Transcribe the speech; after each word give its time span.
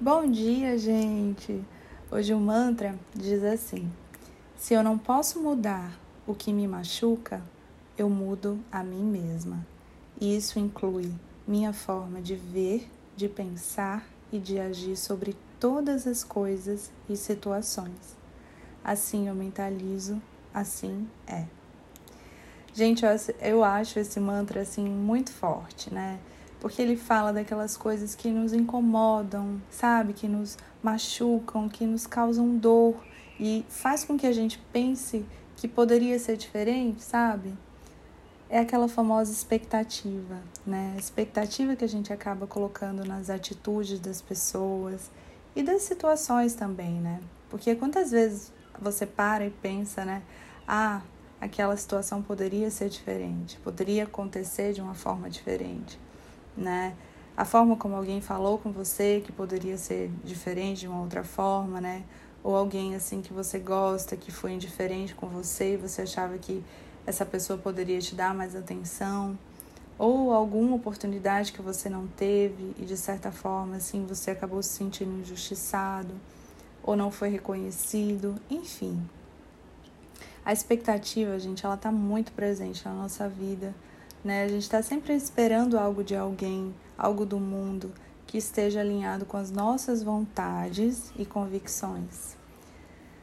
Bom 0.00 0.30
dia, 0.30 0.78
gente! 0.78 1.60
Hoje 2.08 2.32
o 2.32 2.38
mantra 2.38 2.96
diz 3.12 3.42
assim: 3.42 3.90
Se 4.56 4.72
eu 4.72 4.80
não 4.80 4.96
posso 4.96 5.40
mudar 5.42 5.98
o 6.24 6.36
que 6.36 6.52
me 6.52 6.68
machuca, 6.68 7.42
eu 7.96 8.08
mudo 8.08 8.60
a 8.70 8.84
mim 8.84 9.02
mesma. 9.02 9.66
E 10.20 10.36
isso 10.36 10.60
inclui 10.60 11.12
minha 11.48 11.72
forma 11.72 12.22
de 12.22 12.36
ver, 12.36 12.88
de 13.16 13.28
pensar 13.28 14.06
e 14.30 14.38
de 14.38 14.60
agir 14.60 14.96
sobre 14.96 15.36
todas 15.58 16.06
as 16.06 16.22
coisas 16.22 16.92
e 17.10 17.16
situações. 17.16 18.16
Assim 18.84 19.26
eu 19.26 19.34
mentalizo, 19.34 20.22
assim 20.54 21.08
é. 21.26 21.44
Gente, 22.72 23.04
eu 23.40 23.64
acho 23.64 23.98
esse 23.98 24.20
mantra 24.20 24.60
assim 24.60 24.88
muito 24.88 25.32
forte, 25.32 25.92
né? 25.92 26.20
Porque 26.60 26.82
ele 26.82 26.96
fala 26.96 27.32
daquelas 27.32 27.76
coisas 27.76 28.14
que 28.14 28.30
nos 28.30 28.52
incomodam, 28.52 29.60
sabe? 29.70 30.12
Que 30.12 30.26
nos 30.26 30.56
machucam, 30.82 31.68
que 31.68 31.86
nos 31.86 32.06
causam 32.06 32.56
dor 32.56 32.96
e 33.38 33.64
faz 33.68 34.04
com 34.04 34.16
que 34.16 34.26
a 34.26 34.32
gente 34.32 34.58
pense 34.72 35.24
que 35.56 35.68
poderia 35.68 36.18
ser 36.18 36.36
diferente, 36.36 37.02
sabe? 37.02 37.54
É 38.50 38.58
aquela 38.58 38.88
famosa 38.88 39.30
expectativa, 39.30 40.38
né? 40.66 40.94
A 40.96 40.98
expectativa 40.98 41.76
que 41.76 41.84
a 41.84 41.88
gente 41.88 42.12
acaba 42.12 42.46
colocando 42.46 43.04
nas 43.04 43.30
atitudes 43.30 44.00
das 44.00 44.20
pessoas 44.20 45.10
e 45.54 45.62
das 45.62 45.82
situações 45.82 46.54
também, 46.54 46.94
né? 46.94 47.20
Porque 47.50 47.74
quantas 47.74 48.10
vezes 48.10 48.52
você 48.80 49.06
para 49.06 49.46
e 49.46 49.50
pensa, 49.50 50.04
né? 50.04 50.22
Ah, 50.66 51.02
aquela 51.40 51.76
situação 51.76 52.22
poderia 52.22 52.70
ser 52.70 52.88
diferente, 52.88 53.58
poderia 53.58 54.04
acontecer 54.04 54.72
de 54.72 54.80
uma 54.80 54.94
forma 54.94 55.30
diferente 55.30 55.98
né? 56.58 56.94
A 57.36 57.44
forma 57.44 57.76
como 57.76 57.94
alguém 57.94 58.20
falou 58.20 58.58
com 58.58 58.72
você 58.72 59.22
que 59.24 59.30
poderia 59.30 59.78
ser 59.78 60.10
diferente 60.24 60.80
de 60.80 60.88
uma 60.88 61.00
outra 61.00 61.22
forma, 61.22 61.80
né? 61.80 62.02
Ou 62.42 62.56
alguém 62.56 62.94
assim 62.96 63.22
que 63.22 63.32
você 63.32 63.58
gosta, 63.58 64.16
que 64.16 64.32
foi 64.32 64.52
indiferente 64.52 65.14
com 65.14 65.28
você 65.28 65.74
e 65.74 65.76
você 65.76 66.02
achava 66.02 66.36
que 66.36 66.64
essa 67.06 67.24
pessoa 67.24 67.58
poderia 67.58 68.00
te 68.00 68.14
dar 68.14 68.34
mais 68.34 68.54
atenção, 68.56 69.38
ou 69.98 70.32
alguma 70.32 70.76
oportunidade 70.76 71.52
que 71.52 71.62
você 71.62 71.88
não 71.88 72.06
teve 72.06 72.74
e 72.78 72.84
de 72.84 72.96
certa 72.96 73.32
forma 73.32 73.76
assim 73.76 74.04
você 74.06 74.30
acabou 74.30 74.62
se 74.62 74.70
sentindo 74.70 75.20
injustiçado 75.20 76.14
ou 76.82 76.96
não 76.96 77.10
foi 77.10 77.28
reconhecido, 77.28 78.34
enfim. 78.50 79.00
A 80.44 80.52
expectativa, 80.52 81.38
gente, 81.38 81.64
ela 81.66 81.76
tá 81.76 81.92
muito 81.92 82.32
presente 82.32 82.84
na 82.84 82.94
nossa 82.94 83.28
vida 83.28 83.74
né? 84.24 84.44
A 84.44 84.48
gente 84.48 84.62
está 84.62 84.82
sempre 84.82 85.14
esperando 85.14 85.78
algo 85.78 86.02
de 86.02 86.16
alguém, 86.16 86.74
algo 86.96 87.24
do 87.24 87.38
mundo 87.38 87.92
que 88.26 88.38
esteja 88.38 88.80
alinhado 88.80 89.24
com 89.24 89.36
as 89.36 89.50
nossas 89.50 90.02
vontades 90.02 91.10
e 91.18 91.24
convicções. 91.24 92.36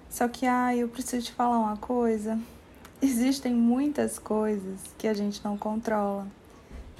Só 0.09 0.27
que, 0.27 0.45
ah, 0.45 0.75
eu 0.75 0.87
preciso 0.87 1.27
te 1.27 1.31
falar 1.31 1.59
uma 1.59 1.77
coisa. 1.77 2.39
Existem 3.01 3.53
muitas 3.53 4.17
coisas 4.17 4.79
que 4.97 5.07
a 5.07 5.13
gente 5.13 5.43
não 5.43 5.57
controla. 5.57 6.27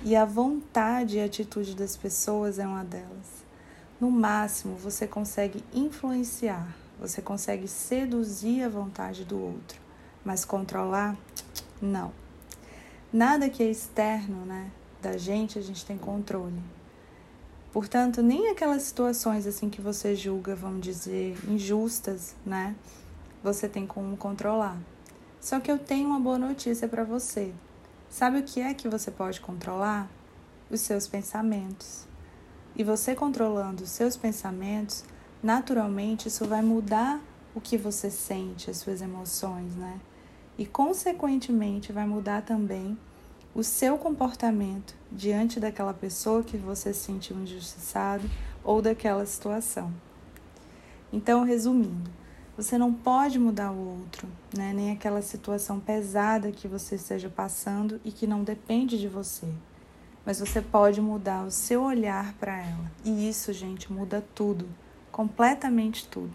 E 0.04 0.16
a 0.16 0.26
vontade 0.26 1.18
e 1.18 1.22
a 1.22 1.26
atitude 1.26 1.76
das 1.76 1.98
pessoas 1.98 2.60
é 2.60 2.68
uma 2.68 2.84
delas. 2.84 3.44
No 4.00 4.12
máximo, 4.12 4.76
você 4.76 5.08
consegue 5.08 5.64
influenciar, 5.74 6.76
você 7.00 7.22
consegue 7.22 7.68
seduzir 7.68 8.64
a 8.64 8.70
vontade 8.70 9.24
do 9.24 9.40
outro, 9.40 9.80
mas 10.24 10.44
controlar, 10.44 11.16
não. 11.82 12.12
Nada 13.16 13.50
que 13.50 13.64
é 13.64 13.72
externo, 13.72 14.46
né, 14.46 14.70
da 15.02 15.16
gente, 15.16 15.58
a 15.58 15.62
gente 15.62 15.86
tem 15.86 15.98
controle. 15.98 16.62
Portanto, 17.72 18.22
nem 18.22 18.50
aquelas 18.50 18.82
situações 18.82 19.48
assim 19.48 19.70
que 19.70 19.80
você 19.80 20.14
julga, 20.14 20.54
vamos 20.54 20.82
dizer, 20.82 21.38
injustas, 21.48 22.36
né, 22.46 22.76
você 23.42 23.70
tem 23.70 23.88
como 23.88 24.18
controlar. 24.18 24.78
Só 25.40 25.62
que 25.62 25.72
eu 25.72 25.80
tenho 25.80 26.10
uma 26.10 26.20
boa 26.20 26.38
notícia 26.38 26.90
para 26.90 27.06
você. 27.06 27.54
Sabe 28.10 28.40
o 28.40 28.44
que 28.44 28.60
é 28.60 28.74
que 28.74 28.90
você 28.90 29.10
pode 29.10 29.40
controlar? 29.40 30.10
Os 30.70 30.82
seus 30.82 31.08
pensamentos. 31.08 32.06
E 32.76 32.84
você 32.84 33.16
controlando 33.16 33.84
os 33.84 33.92
seus 33.92 34.18
pensamentos, 34.18 35.06
naturalmente 35.42 36.28
isso 36.28 36.44
vai 36.44 36.62
mudar 36.62 37.22
o 37.56 37.62
que 37.62 37.78
você 37.78 38.12
sente, 38.12 38.70
as 38.70 38.76
suas 38.76 39.02
emoções, 39.02 39.74
né? 39.78 40.02
E, 40.58 40.66
consequentemente, 40.66 41.92
vai 41.92 42.06
mudar 42.06 42.42
também 42.42 42.98
o 43.54 43.64
seu 43.64 43.98
comportamento 43.98 44.96
diante 45.12 45.60
daquela 45.60 45.94
pessoa 45.94 46.44
que 46.44 46.58
você 46.58 46.94
se 46.94 47.06
sentiu 47.06 47.38
injustiçado 47.38 48.30
ou 48.64 48.82
daquela 48.82 49.26
situação. 49.26 49.94
Então, 51.12 51.44
resumindo, 51.44 52.10
você 52.58 52.78
não 52.78 52.94
pode 52.94 53.38
mudar 53.38 53.72
o 53.72 54.00
outro, 54.00 54.28
né? 54.56 54.74
nem 54.74 54.92
aquela 54.92 55.22
situação 55.22 55.80
pesada 55.80 56.52
que 56.52 56.68
você 56.68 56.96
esteja 56.96 57.30
passando 57.30 58.00
e 58.04 58.12
que 58.12 58.26
não 58.26 58.44
depende 58.44 59.00
de 59.00 59.08
você. 59.08 59.48
Mas 60.26 60.40
você 60.40 60.62
pode 60.62 61.00
mudar 61.00 61.46
o 61.46 61.52
seu 61.52 61.84
olhar 61.84 62.34
para 62.34 62.58
ela. 62.58 62.92
E 63.04 63.30
isso, 63.30 63.54
gente, 63.54 63.92
muda 63.92 64.26
tudo, 64.34 64.68
completamente 65.12 66.08
tudo. 66.08 66.34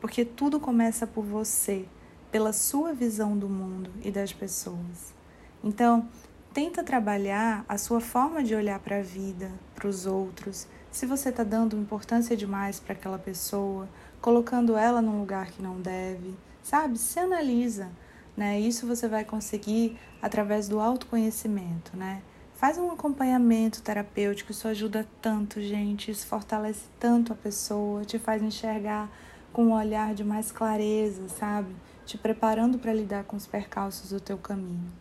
Porque 0.00 0.24
tudo 0.24 0.60
começa 0.60 1.06
por 1.06 1.24
você 1.24 1.86
pela 2.34 2.52
sua 2.52 2.92
visão 2.92 3.38
do 3.38 3.48
mundo 3.48 3.92
e 4.02 4.10
das 4.10 4.32
pessoas. 4.32 5.14
Então, 5.62 6.08
tenta 6.52 6.82
trabalhar 6.82 7.64
a 7.68 7.78
sua 7.78 8.00
forma 8.00 8.42
de 8.42 8.56
olhar 8.56 8.80
para 8.80 8.98
a 8.98 9.02
vida, 9.02 9.52
para 9.72 9.86
os 9.86 10.04
outros. 10.04 10.66
Se 10.90 11.06
você 11.06 11.28
está 11.28 11.44
dando 11.44 11.78
importância 11.78 12.36
demais 12.36 12.80
para 12.80 12.94
aquela 12.94 13.20
pessoa, 13.20 13.88
colocando 14.20 14.76
ela 14.76 15.00
num 15.00 15.20
lugar 15.20 15.52
que 15.52 15.62
não 15.62 15.80
deve, 15.80 16.34
sabe? 16.60 16.98
Se 16.98 17.20
analisa, 17.20 17.88
né? 18.36 18.58
Isso 18.58 18.84
você 18.84 19.06
vai 19.06 19.24
conseguir 19.24 19.96
através 20.20 20.66
do 20.66 20.80
autoconhecimento, 20.80 21.96
né? 21.96 22.20
Faz 22.54 22.78
um 22.78 22.90
acompanhamento 22.90 23.80
terapêutico, 23.80 24.50
isso 24.50 24.66
ajuda 24.66 25.06
tanto, 25.22 25.62
gente, 25.62 26.10
isso 26.10 26.26
fortalece 26.26 26.86
tanto 26.98 27.32
a 27.32 27.36
pessoa, 27.36 28.04
te 28.04 28.18
faz 28.18 28.42
enxergar 28.42 29.08
com 29.52 29.66
um 29.66 29.72
olhar 29.72 30.16
de 30.16 30.24
mais 30.24 30.50
clareza, 30.50 31.28
sabe? 31.28 31.72
Te 32.04 32.18
preparando 32.18 32.78
para 32.78 32.92
lidar 32.92 33.24
com 33.24 33.36
os 33.36 33.46
percalços 33.46 34.10
do 34.10 34.20
teu 34.20 34.38
caminho. 34.38 34.92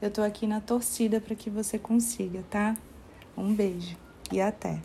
Eu 0.00 0.10
tô 0.10 0.22
aqui 0.22 0.46
na 0.46 0.60
torcida 0.60 1.20
para 1.20 1.34
que 1.34 1.50
você 1.50 1.78
consiga, 1.78 2.44
tá? 2.50 2.76
Um 3.36 3.54
beijo 3.54 3.96
e 4.30 4.40
até! 4.40 4.80